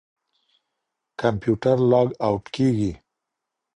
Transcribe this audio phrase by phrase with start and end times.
[1.19, 2.91] کمپيوټر لاګ آوټ کېږي.